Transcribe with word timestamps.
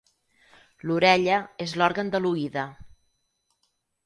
L'orella 0.89 1.37
és 1.67 1.75
l'òrgan 1.83 2.09
de 2.17 2.23
l'oïda. 2.25 2.65